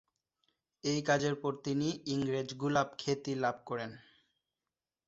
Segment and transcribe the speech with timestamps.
[0.83, 3.91] এই কাজের পর তিনি "ইংরেজ গোলাপ" খ্যাতি লাভ করেন।